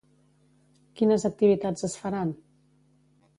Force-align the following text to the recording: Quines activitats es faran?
Quines 1.01 1.25
activitats 1.29 1.87
es 1.89 1.99
faran? 2.05 2.33